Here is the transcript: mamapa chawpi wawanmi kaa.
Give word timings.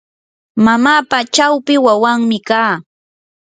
mamapa 0.65 1.19
chawpi 1.35 1.73
wawanmi 1.85 2.37
kaa. 2.49 2.73